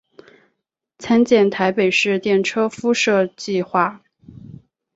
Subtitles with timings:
[0.97, 4.01] 参见台北市电车敷设计画。